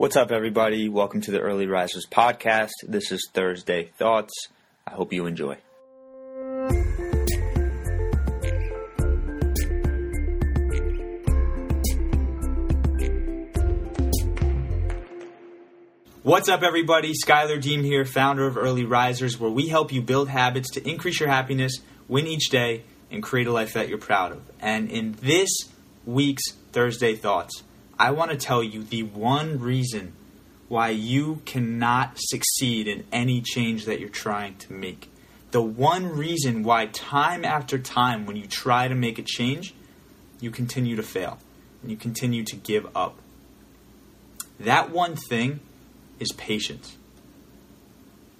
What's 0.00 0.14
up, 0.14 0.30
everybody? 0.30 0.88
Welcome 0.88 1.22
to 1.22 1.32
the 1.32 1.40
Early 1.40 1.66
Risers 1.66 2.06
podcast. 2.06 2.70
This 2.86 3.10
is 3.10 3.28
Thursday 3.34 3.90
Thoughts. 3.98 4.32
I 4.86 4.92
hope 4.92 5.12
you 5.12 5.26
enjoy. 5.26 5.56
What's 16.22 16.48
up, 16.48 16.62
everybody? 16.62 17.12
Skylar 17.12 17.60
Deem 17.60 17.82
here, 17.82 18.04
founder 18.04 18.46
of 18.46 18.56
Early 18.56 18.84
Risers, 18.84 19.40
where 19.40 19.50
we 19.50 19.66
help 19.66 19.92
you 19.92 20.00
build 20.00 20.28
habits 20.28 20.70
to 20.74 20.88
increase 20.88 21.18
your 21.18 21.28
happiness, 21.28 21.80
win 22.06 22.28
each 22.28 22.50
day, 22.50 22.84
and 23.10 23.20
create 23.20 23.48
a 23.48 23.52
life 23.52 23.72
that 23.72 23.88
you're 23.88 23.98
proud 23.98 24.30
of. 24.30 24.42
And 24.60 24.92
in 24.92 25.16
this 25.20 25.50
week's 26.06 26.52
Thursday 26.70 27.16
Thoughts, 27.16 27.64
I 27.98 28.12
want 28.12 28.30
to 28.30 28.36
tell 28.36 28.62
you 28.62 28.84
the 28.84 29.02
one 29.02 29.58
reason 29.58 30.12
why 30.68 30.90
you 30.90 31.42
cannot 31.46 32.12
succeed 32.16 32.86
in 32.86 33.04
any 33.10 33.40
change 33.40 33.86
that 33.86 34.00
you're 34.00 34.08
trying 34.08 34.56
to 34.56 34.72
make. 34.72 35.10
The 35.50 35.62
one 35.62 36.14
reason 36.16 36.62
why, 36.62 36.86
time 36.86 37.44
after 37.44 37.78
time, 37.78 38.26
when 38.26 38.36
you 38.36 38.46
try 38.46 38.86
to 38.86 38.94
make 38.94 39.18
a 39.18 39.22
change, 39.22 39.74
you 40.40 40.50
continue 40.50 40.94
to 40.96 41.02
fail 41.02 41.38
and 41.82 41.90
you 41.90 41.96
continue 41.96 42.44
to 42.44 42.56
give 42.56 42.86
up. 42.94 43.18
That 44.60 44.90
one 44.90 45.16
thing 45.16 45.60
is 46.18 46.32
patience. 46.32 46.96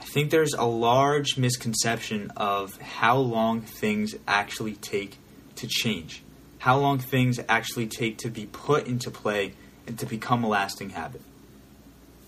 I 0.00 0.04
think 0.04 0.30
there's 0.30 0.54
a 0.54 0.64
large 0.64 1.36
misconception 1.38 2.32
of 2.36 2.80
how 2.80 3.16
long 3.16 3.62
things 3.62 4.14
actually 4.26 4.74
take 4.74 5.18
to 5.56 5.66
change, 5.66 6.22
how 6.62 6.78
long 6.78 6.96
things 6.96 7.40
actually 7.48 7.88
take 7.88 8.18
to 8.18 8.30
be 8.30 8.46
put 8.46 8.86
into 8.86 9.10
play 9.10 9.52
and 9.84 9.98
to 9.98 10.06
become 10.06 10.44
a 10.44 10.48
lasting 10.48 10.90
habit. 10.90 11.20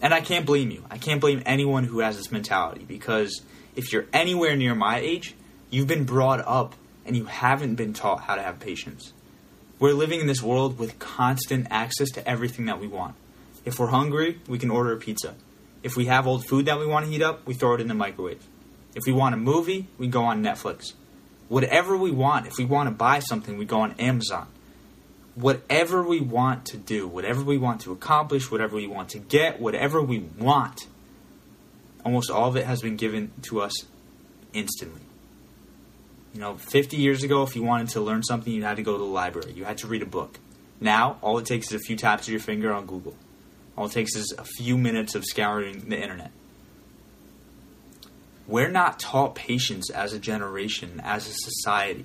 And 0.00 0.14
I 0.14 0.22
can't 0.22 0.46
blame 0.46 0.70
you. 0.70 0.82
I 0.90 0.96
can't 0.96 1.20
blame 1.20 1.42
anyone 1.44 1.84
who 1.84 1.98
has 1.98 2.16
this 2.16 2.32
mentality 2.32 2.86
because 2.88 3.42
if 3.76 3.92
you're 3.92 4.06
anywhere 4.10 4.56
near 4.56 4.74
my 4.74 4.98
age, 5.00 5.34
you've 5.68 5.86
been 5.86 6.04
brought 6.04 6.40
up 6.46 6.74
and 7.04 7.14
you 7.14 7.26
haven't 7.26 7.74
been 7.74 7.92
taught 7.92 8.22
how 8.22 8.36
to 8.36 8.42
have 8.42 8.58
patience. 8.58 9.12
We're 9.78 9.92
living 9.92 10.20
in 10.20 10.28
this 10.28 10.42
world 10.42 10.78
with 10.78 10.98
constant 10.98 11.66
access 11.68 12.08
to 12.12 12.26
everything 12.26 12.64
that 12.64 12.80
we 12.80 12.86
want. 12.86 13.16
If 13.66 13.78
we're 13.78 13.88
hungry, 13.88 14.40
we 14.48 14.58
can 14.58 14.70
order 14.70 14.94
a 14.94 14.96
pizza. 14.96 15.34
If 15.82 15.94
we 15.94 16.06
have 16.06 16.26
old 16.26 16.46
food 16.46 16.64
that 16.64 16.78
we 16.78 16.86
want 16.86 17.04
to 17.04 17.12
heat 17.12 17.20
up, 17.20 17.46
we 17.46 17.52
throw 17.52 17.74
it 17.74 17.82
in 17.82 17.88
the 17.88 17.94
microwave. 17.94 18.42
If 18.94 19.02
we 19.06 19.12
want 19.12 19.34
a 19.34 19.38
movie, 19.38 19.88
we 19.98 20.06
go 20.06 20.24
on 20.24 20.42
Netflix. 20.42 20.94
Whatever 21.48 21.96
we 21.96 22.10
want, 22.10 22.46
if 22.46 22.56
we 22.58 22.64
want 22.64 22.88
to 22.88 22.94
buy 22.94 23.18
something, 23.18 23.58
we 23.58 23.64
go 23.64 23.80
on 23.80 23.92
Amazon. 23.98 24.46
Whatever 25.34 26.02
we 26.02 26.20
want 26.20 26.66
to 26.66 26.76
do, 26.76 27.08
whatever 27.08 27.42
we 27.42 27.58
want 27.58 27.80
to 27.82 27.92
accomplish, 27.92 28.50
whatever 28.50 28.76
we 28.76 28.86
want 28.86 29.10
to 29.10 29.18
get, 29.18 29.60
whatever 29.60 30.02
we 30.02 30.18
want, 30.18 30.86
almost 32.04 32.30
all 32.30 32.48
of 32.48 32.56
it 32.56 32.66
has 32.66 32.82
been 32.82 32.96
given 32.96 33.32
to 33.42 33.60
us 33.60 33.72
instantly. 34.52 35.00
You 36.34 36.40
know, 36.40 36.56
50 36.56 36.96
years 36.96 37.22
ago, 37.22 37.42
if 37.42 37.54
you 37.54 37.62
wanted 37.62 37.88
to 37.90 38.00
learn 38.00 38.22
something, 38.22 38.52
you 38.52 38.64
had 38.64 38.76
to 38.76 38.82
go 38.82 38.92
to 38.92 38.98
the 38.98 39.04
library. 39.04 39.52
You 39.52 39.64
had 39.64 39.78
to 39.78 39.86
read 39.86 40.02
a 40.02 40.06
book. 40.06 40.38
Now, 40.80 41.18
all 41.20 41.38
it 41.38 41.46
takes 41.46 41.68
is 41.68 41.74
a 41.74 41.78
few 41.78 41.96
taps 41.96 42.26
of 42.26 42.32
your 42.32 42.40
finger 42.40 42.72
on 42.72 42.86
Google. 42.86 43.14
All 43.76 43.86
it 43.86 43.92
takes 43.92 44.16
is 44.16 44.34
a 44.36 44.44
few 44.44 44.76
minutes 44.76 45.14
of 45.14 45.24
scouring 45.24 45.88
the 45.88 46.00
internet. 46.00 46.32
We're 48.52 48.68
not 48.68 48.98
taught 48.98 49.34
patience 49.34 49.88
as 49.88 50.12
a 50.12 50.18
generation, 50.18 51.00
as 51.02 51.26
a 51.26 51.32
society. 51.32 52.04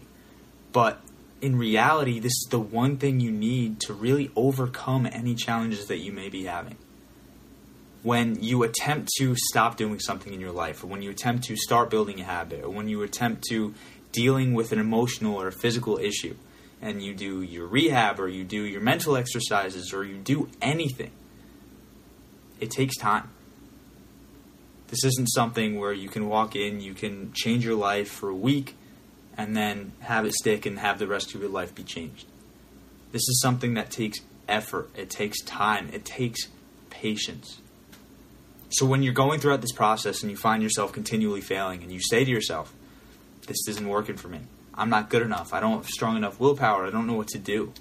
But 0.72 1.02
in 1.42 1.58
reality, 1.58 2.22
this 2.22 2.32
is 2.32 2.48
the 2.50 2.58
one 2.58 2.96
thing 2.96 3.20
you 3.20 3.32
need 3.32 3.82
to 3.82 3.94
really 3.94 4.32
overcome 4.34 5.06
any 5.06 5.36
challenges 5.36 5.88
that 5.88 5.98
you 5.98 6.14
may 6.14 6.30
be 6.30 6.46
having. 6.46 6.78
When 8.02 8.42
you 8.42 8.64
attempt 8.64 9.10
to 9.18 9.36
stop 9.36 9.76
doing 9.76 10.00
something 10.00 10.34
in 10.34 10.40
your 10.40 10.54
life, 10.54 10.86
or 10.86 10.88
when 10.88 11.02
you 11.02 11.10
attempt 11.10 11.44
to 11.48 11.58
start 11.58 11.90
building 11.90 12.22
a 12.22 12.24
habit, 12.24 12.64
or 12.64 12.70
when 12.70 12.88
you 12.88 13.04
attempt 13.04 13.44
to 13.50 13.74
dealing 14.14 14.54
with 14.54 14.72
an 14.72 14.80
emotional 14.80 15.36
or 15.36 15.52
physical 15.52 15.98
issue, 15.98 16.38
and 16.82 17.04
you 17.04 17.14
do 17.14 17.42
your 17.42 17.68
rehab, 17.68 18.22
or 18.22 18.30
you 18.30 18.46
do 18.46 18.64
your 18.64 18.80
mental 18.80 19.18
exercises, 19.18 19.92
or 19.92 20.06
you 20.06 20.16
do 20.16 20.50
anything, 20.62 21.12
it 22.62 22.72
takes 22.72 22.96
time. 22.96 23.32
This 24.88 25.04
isn't 25.04 25.28
something 25.28 25.80
where 25.80 25.94
you 25.94 26.10
can 26.10 26.30
walk 26.30 26.56
in, 26.56 26.80
you 26.80 26.94
can 26.94 27.34
change 27.34 27.66
your 27.66 27.76
life 27.76 28.10
for 28.10 28.30
a 28.30 28.36
week, 28.36 28.76
and 29.38 29.56
then 29.56 29.92
have 30.00 30.26
it 30.26 30.34
stick 30.34 30.66
and 30.66 30.80
have 30.80 31.00
the 31.00 31.08
rest 31.08 31.36
of 31.36 31.42
your 31.42 31.50
life 31.50 31.76
be 31.76 31.84
changed. 31.84 32.26
This 33.12 33.22
is 33.22 33.42
something 33.42 33.74
that 33.76 33.92
takes 33.92 34.20
effort, 34.48 34.90
it 34.96 35.10
takes 35.10 35.42
time, 35.42 35.90
it 35.94 36.06
takes 36.06 36.48
patience. 36.90 37.62
So 38.70 38.86
when 38.86 39.04
you're 39.04 39.14
going 39.14 39.40
throughout 39.40 39.62
this 39.62 39.72
process 39.72 40.22
and 40.22 40.32
you 40.32 40.38
find 40.38 40.62
yourself 40.62 40.92
continually 40.92 41.42
failing 41.42 41.84
and 41.84 41.92
you 41.92 42.02
say 42.02 42.26
to 42.26 42.32
yourself, 42.32 42.74
this 43.48 43.68
isn't 43.68 43.88
working 43.88 44.18
for 44.18 44.28
me. 44.28 44.42
I'm 44.74 44.90
not 44.90 45.10
good 45.10 45.22
enough. 45.22 45.54
I 45.54 45.60
don't 45.60 45.78
have 45.78 45.88
strong 45.88 46.18
enough 46.18 46.40
willpower. 46.40 46.86
I 46.86 46.90
don't 46.92 47.08
know 47.08 47.14
what 47.14 47.30
to 47.30 47.40
do. 47.40 47.74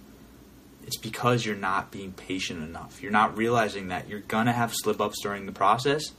It's 0.86 0.96
because 0.96 1.44
you're 1.44 1.56
not 1.56 1.90
being 1.90 2.12
patient 2.12 2.62
enough. 2.62 3.02
You're 3.02 3.10
not 3.10 3.36
realizing 3.36 3.88
that 3.88 4.08
you're 4.08 4.20
going 4.20 4.46
to 4.46 4.52
have 4.52 4.72
slip 4.72 5.00
ups 5.00 5.20
during 5.20 5.46
the 5.46 5.52
process. 5.52 6.12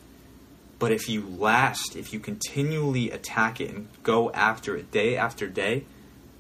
But 0.80 0.92
if 0.92 1.10
you 1.10 1.28
last, 1.28 1.96
if 1.96 2.14
you 2.14 2.20
continually 2.20 3.10
attack 3.12 3.60
it 3.60 3.74
and 3.74 3.88
go 4.04 4.32
after 4.32 4.76
it 4.76 4.92
day 4.92 5.18
after 5.18 5.48
day, 5.48 5.86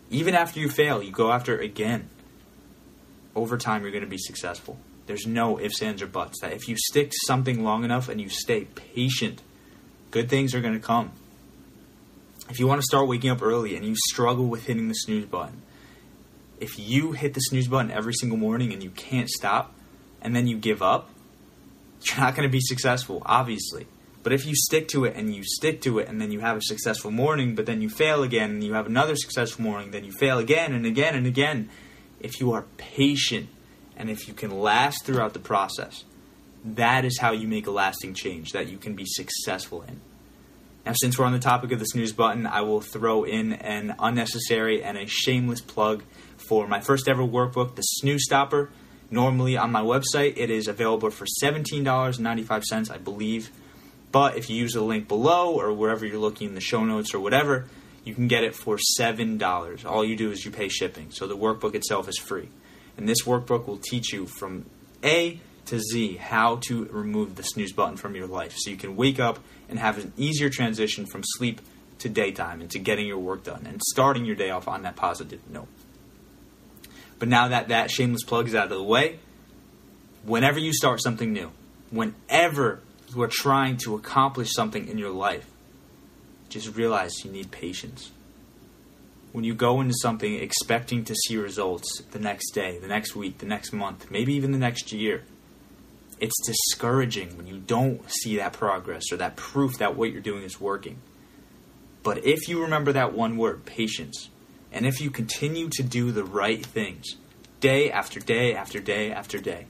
even 0.09 0.35
after 0.35 0.59
you 0.59 0.69
fail, 0.69 1.01
you 1.01 1.11
go 1.11 1.31
after 1.31 1.59
it 1.59 1.65
again. 1.65 2.09
Over 3.35 3.57
time, 3.57 3.81
you're 3.81 3.91
going 3.91 4.03
to 4.03 4.09
be 4.09 4.17
successful. 4.17 4.77
There's 5.07 5.25
no 5.25 5.59
ifs, 5.59 5.81
ands, 5.81 6.01
or 6.01 6.07
buts. 6.07 6.41
That 6.41 6.53
if 6.53 6.67
you 6.67 6.75
stick 6.77 7.11
to 7.11 7.17
something 7.25 7.63
long 7.63 7.83
enough 7.83 8.09
and 8.09 8.21
you 8.21 8.29
stay 8.29 8.65
patient, 8.65 9.41
good 10.11 10.29
things 10.29 10.53
are 10.53 10.61
going 10.61 10.73
to 10.73 10.79
come. 10.79 11.11
If 12.49 12.59
you 12.59 12.67
want 12.67 12.79
to 12.79 12.85
start 12.85 13.07
waking 13.07 13.29
up 13.29 13.41
early 13.41 13.75
and 13.75 13.85
you 13.85 13.95
struggle 13.95 14.45
with 14.45 14.65
hitting 14.65 14.87
the 14.87 14.93
snooze 14.93 15.25
button, 15.25 15.61
if 16.59 16.79
you 16.79 17.11
hit 17.11 17.33
the 17.33 17.39
snooze 17.41 17.67
button 17.67 17.91
every 17.91 18.13
single 18.13 18.37
morning 18.37 18.71
and 18.73 18.81
you 18.81 18.89
can't 18.91 19.29
stop 19.29 19.73
and 20.21 20.35
then 20.35 20.47
you 20.47 20.57
give 20.57 20.81
up, 20.81 21.09
you're 22.03 22.19
not 22.19 22.35
going 22.35 22.47
to 22.47 22.51
be 22.51 22.61
successful, 22.61 23.21
obviously. 23.25 23.87
But 24.27 24.33
if 24.33 24.45
you 24.45 24.55
stick 24.55 24.89
to 24.89 25.05
it 25.05 25.15
and 25.15 25.33
you 25.33 25.41
stick 25.41 25.79
to 25.83 25.99
it 25.99 26.09
and 26.09 26.19
then 26.19 26.33
you 26.33 26.41
have 26.41 26.57
a 26.57 26.61
successful 26.61 27.11
morning, 27.11 27.55
but 27.55 27.65
then 27.65 27.81
you 27.81 27.87
fail 27.87 28.23
again 28.23 28.49
and 28.49 28.61
you 28.61 28.73
have 28.73 28.85
another 28.85 29.15
successful 29.15 29.63
morning, 29.63 29.91
then 29.91 30.03
you 30.03 30.11
fail 30.11 30.37
again 30.37 30.73
and 30.73 30.85
again 30.85 31.15
and 31.15 31.25
again, 31.25 31.69
if 32.19 32.41
you 32.41 32.51
are 32.51 32.65
patient 32.75 33.47
and 33.95 34.09
if 34.09 34.27
you 34.27 34.33
can 34.33 34.59
last 34.59 35.05
throughout 35.05 35.31
the 35.31 35.39
process, 35.39 36.03
that 36.65 37.05
is 37.05 37.19
how 37.19 37.31
you 37.31 37.47
make 37.47 37.67
a 37.67 37.71
lasting 37.71 38.13
change 38.13 38.51
that 38.51 38.67
you 38.67 38.77
can 38.77 38.95
be 38.95 39.05
successful 39.05 39.81
in. 39.83 40.01
Now, 40.85 40.91
since 40.95 41.17
we're 41.17 41.23
on 41.23 41.31
the 41.31 41.39
topic 41.39 41.71
of 41.71 41.79
the 41.79 41.85
snooze 41.85 42.11
button, 42.11 42.45
I 42.45 42.59
will 42.63 42.81
throw 42.81 43.23
in 43.23 43.53
an 43.53 43.95
unnecessary 43.97 44.83
and 44.83 44.97
a 44.97 45.07
shameless 45.07 45.61
plug 45.61 46.03
for 46.35 46.67
my 46.67 46.81
first 46.81 47.07
ever 47.07 47.23
workbook, 47.23 47.75
The 47.75 47.81
Snooze 47.81 48.25
Stopper. 48.25 48.71
Normally 49.09 49.55
on 49.55 49.71
my 49.71 49.83
website, 49.83 50.33
it 50.35 50.49
is 50.49 50.67
available 50.67 51.11
for 51.11 51.25
$17.95, 51.41 52.91
I 52.91 52.97
believe. 52.97 53.51
But 54.11 54.37
if 54.37 54.49
you 54.49 54.55
use 54.55 54.73
the 54.73 54.81
link 54.81 55.07
below 55.07 55.53
or 55.53 55.73
wherever 55.73 56.05
you're 56.05 56.19
looking 56.19 56.49
in 56.49 56.55
the 56.55 56.61
show 56.61 56.83
notes 56.83 57.13
or 57.13 57.19
whatever, 57.19 57.65
you 58.03 58.15
can 58.15 58.27
get 58.27 58.43
it 58.43 58.55
for 58.55 58.79
$7. 58.99 59.85
All 59.85 60.05
you 60.05 60.15
do 60.15 60.31
is 60.31 60.45
you 60.45 60.51
pay 60.51 60.69
shipping. 60.69 61.11
So 61.11 61.27
the 61.27 61.35
workbook 61.35 61.75
itself 61.75 62.07
is 62.07 62.17
free. 62.17 62.49
And 62.95 63.07
this 63.07 63.23
workbook 63.23 63.67
will 63.67 63.77
teach 63.77 64.13
you 64.13 64.25
from 64.25 64.65
A 65.03 65.39
to 65.65 65.79
Z 65.79 66.15
how 66.15 66.55
to 66.67 66.85
remove 66.85 67.35
the 67.35 67.43
snooze 67.43 67.73
button 67.73 67.97
from 67.97 68.15
your 68.15 68.27
life 68.27 68.55
so 68.55 68.71
you 68.71 68.77
can 68.77 68.95
wake 68.95 69.19
up 69.19 69.39
and 69.67 69.77
have 69.77 69.97
an 69.97 70.13
easier 70.15 70.49
transition 70.49 71.05
from 71.05 71.21
sleep 71.23 71.61
to 71.99 72.09
daytime 72.09 72.61
and 72.61 72.71
to 72.71 72.79
getting 72.79 73.05
your 73.05 73.19
work 73.19 73.43
done 73.43 73.65
and 73.67 73.81
starting 73.89 74.23
your 74.25 74.35
day 74.35 74.49
off 74.49 74.67
on 74.67 74.83
that 74.83 74.95
positive 74.95 75.41
note. 75.49 75.67
But 77.19 77.27
now 77.27 77.49
that 77.49 77.67
that 77.67 77.91
shameless 77.91 78.23
plug 78.23 78.47
is 78.47 78.55
out 78.55 78.71
of 78.71 78.77
the 78.77 78.83
way, 78.83 79.19
whenever 80.23 80.59
you 80.59 80.71
start 80.73 81.01
something 81.01 81.33
new, 81.33 81.51
whenever 81.89 82.81
you 83.15 83.21
are 83.21 83.29
trying 83.29 83.77
to 83.77 83.95
accomplish 83.95 84.53
something 84.53 84.87
in 84.87 84.97
your 84.97 85.11
life, 85.11 85.49
just 86.49 86.75
realize 86.75 87.23
you 87.23 87.31
need 87.31 87.51
patience. 87.51 88.11
When 89.31 89.43
you 89.43 89.53
go 89.53 89.81
into 89.81 89.93
something 90.01 90.35
expecting 90.35 91.03
to 91.05 91.15
see 91.15 91.37
results 91.37 92.01
the 92.11 92.19
next 92.19 92.51
day, 92.51 92.79
the 92.79 92.87
next 92.87 93.15
week, 93.15 93.37
the 93.39 93.45
next 93.45 93.73
month, 93.73 94.09
maybe 94.09 94.33
even 94.33 94.51
the 94.51 94.57
next 94.57 94.91
year, 94.91 95.23
it's 96.19 96.35
discouraging 96.45 97.37
when 97.37 97.45
you 97.45 97.59
don't 97.59 98.09
see 98.09 98.37
that 98.37 98.53
progress 98.53 99.11
or 99.11 99.17
that 99.17 99.35
proof 99.35 99.77
that 99.77 99.95
what 99.95 100.11
you're 100.11 100.21
doing 100.21 100.43
is 100.43 100.59
working. 100.59 100.99
But 102.01 102.25
if 102.25 102.47
you 102.47 102.61
remember 102.61 102.93
that 102.93 103.13
one 103.13 103.37
word, 103.37 103.65
patience, 103.65 104.29
and 104.71 104.85
if 104.85 104.99
you 104.99 105.09
continue 105.09 105.69
to 105.69 105.83
do 105.83 106.11
the 106.11 106.23
right 106.23 106.65
things 106.65 107.15
day 107.59 107.91
after 107.91 108.19
day 108.19 108.55
after 108.55 108.79
day 108.79 109.11
after 109.11 109.39
day, 109.39 109.67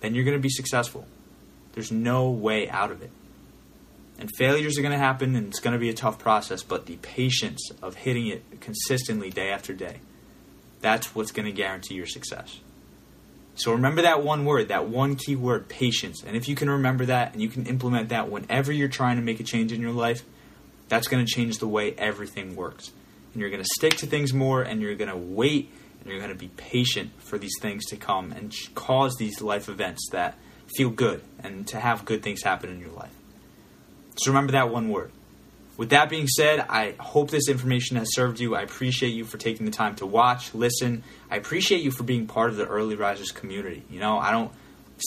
then 0.00 0.14
you're 0.14 0.24
going 0.24 0.36
to 0.36 0.42
be 0.42 0.50
successful. 0.50 1.06
There's 1.72 1.92
no 1.92 2.30
way 2.30 2.68
out 2.68 2.90
of 2.90 3.02
it. 3.02 3.10
And 4.18 4.30
failures 4.36 4.78
are 4.78 4.82
going 4.82 4.92
to 4.92 4.98
happen 4.98 5.36
and 5.36 5.46
it's 5.46 5.60
going 5.60 5.74
to 5.74 5.78
be 5.78 5.88
a 5.88 5.94
tough 5.94 6.18
process, 6.18 6.62
but 6.62 6.86
the 6.86 6.96
patience 6.96 7.70
of 7.80 7.94
hitting 7.94 8.26
it 8.26 8.60
consistently 8.60 9.30
day 9.30 9.50
after 9.50 9.72
day, 9.72 9.98
that's 10.80 11.14
what's 11.14 11.30
going 11.30 11.46
to 11.46 11.52
guarantee 11.52 11.94
your 11.94 12.06
success. 12.06 12.58
So 13.54 13.72
remember 13.72 14.02
that 14.02 14.22
one 14.22 14.44
word, 14.44 14.68
that 14.68 14.88
one 14.88 15.16
key 15.16 15.36
word, 15.36 15.68
patience. 15.68 16.22
And 16.24 16.36
if 16.36 16.48
you 16.48 16.54
can 16.54 16.70
remember 16.70 17.06
that 17.06 17.32
and 17.32 17.42
you 17.42 17.48
can 17.48 17.66
implement 17.66 18.08
that 18.10 18.30
whenever 18.30 18.72
you're 18.72 18.88
trying 18.88 19.16
to 19.16 19.22
make 19.22 19.40
a 19.40 19.44
change 19.44 19.72
in 19.72 19.80
your 19.80 19.92
life, 19.92 20.24
that's 20.88 21.08
going 21.08 21.24
to 21.24 21.30
change 21.30 21.58
the 21.58 21.68
way 21.68 21.92
everything 21.94 22.56
works. 22.56 22.92
And 23.32 23.40
you're 23.40 23.50
going 23.50 23.62
to 23.62 23.68
stick 23.76 23.96
to 23.98 24.06
things 24.06 24.32
more 24.32 24.62
and 24.62 24.80
you're 24.80 24.94
going 24.94 25.10
to 25.10 25.16
wait 25.16 25.70
and 26.00 26.08
you're 26.08 26.18
going 26.18 26.32
to 26.32 26.38
be 26.38 26.48
patient 26.56 27.10
for 27.18 27.36
these 27.36 27.54
things 27.60 27.84
to 27.86 27.96
come 27.96 28.32
and 28.32 28.54
cause 28.74 29.16
these 29.16 29.42
life 29.42 29.68
events 29.68 30.08
that 30.12 30.38
feel 30.76 30.90
good 30.90 31.22
and 31.42 31.66
to 31.68 31.80
have 31.80 32.04
good 32.04 32.22
things 32.22 32.42
happen 32.42 32.70
in 32.70 32.80
your 32.80 32.90
life. 32.90 33.14
So 34.16 34.30
remember 34.30 34.52
that 34.52 34.70
one 34.70 34.88
word. 34.88 35.12
With 35.76 35.90
that 35.90 36.10
being 36.10 36.26
said, 36.26 36.58
I 36.68 36.96
hope 36.98 37.30
this 37.30 37.48
information 37.48 37.96
has 37.98 38.12
served 38.12 38.40
you. 38.40 38.56
I 38.56 38.62
appreciate 38.62 39.10
you 39.10 39.24
for 39.24 39.38
taking 39.38 39.64
the 39.64 39.70
time 39.70 39.94
to 39.96 40.06
watch, 40.06 40.52
listen. 40.52 41.04
I 41.30 41.36
appreciate 41.36 41.82
you 41.82 41.92
for 41.92 42.02
being 42.02 42.26
part 42.26 42.50
of 42.50 42.56
the 42.56 42.66
early 42.66 42.96
risers 42.96 43.30
community. 43.30 43.84
You 43.88 44.00
know, 44.00 44.18
I 44.18 44.32
don't 44.32 44.50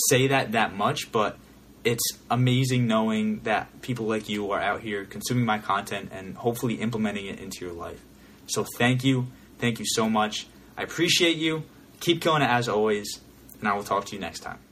say 0.10 0.28
that 0.28 0.54
that 0.54 0.74
much, 0.74 1.12
but 1.12 1.38
it's 1.84 2.18
amazing 2.30 2.88
knowing 2.88 3.42
that 3.42 3.82
people 3.82 4.06
like 4.06 4.30
you 4.30 4.52
are 4.52 4.62
out 4.62 4.80
here 4.80 5.04
consuming 5.04 5.46
my 5.46 5.60
content 5.60 6.10
and 6.14 6.38
hopefully 6.38 6.76
implementing 6.76 7.26
it 7.26 7.40
into 7.40 7.66
your 7.66 7.74
life. 7.74 8.02
So 8.48 8.66
thank 8.78 9.04
you. 9.04 9.28
Thank 9.58 9.80
you 9.80 9.86
so 9.86 10.10
much. 10.10 10.48
I 10.78 10.84
appreciate 10.84 11.36
you. 11.36 11.64
Keep 12.00 12.26
it 12.26 12.42
as 12.42 12.70
always, 12.70 13.20
and 13.60 13.68
I 13.68 13.74
will 13.74 13.84
talk 13.84 14.06
to 14.06 14.16
you 14.16 14.22
next 14.22 14.40
time. 14.40 14.71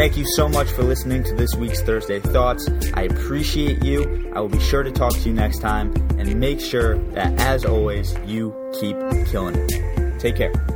Thank 0.00 0.16
you 0.16 0.24
so 0.24 0.48
much 0.48 0.70
for 0.70 0.82
listening 0.82 1.24
to 1.24 1.34
this 1.34 1.54
week's 1.56 1.82
Thursday 1.82 2.20
Thoughts. 2.20 2.66
I 2.94 3.02
appreciate 3.02 3.84
you. 3.84 4.32
I 4.34 4.40
will 4.40 4.48
be 4.48 4.58
sure 4.58 4.82
to 4.82 4.90
talk 4.90 5.12
to 5.12 5.28
you 5.28 5.34
next 5.34 5.58
time 5.58 5.92
and 6.18 6.40
make 6.40 6.58
sure 6.58 6.96
that, 7.10 7.38
as 7.38 7.66
always, 7.66 8.16
you 8.24 8.56
keep 8.80 8.96
killing 9.26 9.56
it. 9.56 10.18
Take 10.18 10.36
care. 10.36 10.69